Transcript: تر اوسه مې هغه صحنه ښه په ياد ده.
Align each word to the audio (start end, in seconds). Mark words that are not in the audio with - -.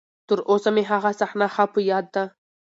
تر 0.27 0.39
اوسه 0.49 0.69
مې 0.75 0.83
هغه 0.91 1.11
صحنه 1.19 1.47
ښه 1.53 1.65
په 1.73 1.79
ياد 1.89 2.05
ده. 2.15 2.23